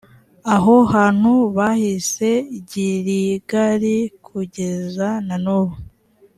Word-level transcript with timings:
aho 0.55 0.75
hantu 0.93 1.31
bahise 1.57 2.29
giligali 2.69 3.97
kugeza 4.25 5.07
na 5.27 5.35
n’ubu. 5.43 5.75